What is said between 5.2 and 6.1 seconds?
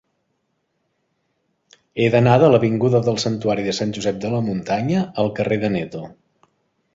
al carrer d'Aneto.